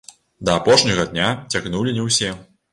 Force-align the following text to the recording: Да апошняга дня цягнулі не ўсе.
Да 0.49 0.55
апошняга 0.61 1.05
дня 1.13 1.29
цягнулі 1.53 1.97
не 2.01 2.11
ўсе. 2.11 2.37